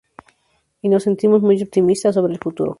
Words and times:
Y 0.81 0.89
nos 0.89 1.03
sentimos 1.03 1.43
muy 1.43 1.61
optimistas 1.61 2.15
sobre 2.15 2.33
el 2.33 2.39
futuro. 2.39 2.69